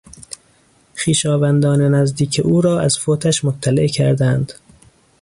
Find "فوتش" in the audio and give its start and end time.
2.97-3.45